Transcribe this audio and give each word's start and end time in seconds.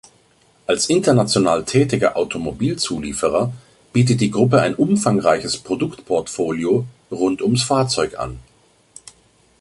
Als 0.65 0.87
international 0.89 1.63
tätiger 1.63 2.17
Automobilzulieferer 2.17 3.53
bietet 3.93 4.19
die 4.19 4.31
Gruppe 4.31 4.59
ein 4.59 4.73
umfangreiches 4.73 5.57
Produktportfolio 5.59 6.87
rund 7.11 7.43
ums 7.43 7.61
Fahrzeug 7.61 8.17
an. 8.17 8.39